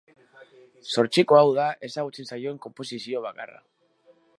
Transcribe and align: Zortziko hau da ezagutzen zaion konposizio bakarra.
Zortziko 0.93 1.39
hau 1.41 1.53
da 1.59 1.67
ezagutzen 1.89 2.33
zaion 2.35 2.61
konposizio 2.67 3.27
bakarra. 3.29 3.63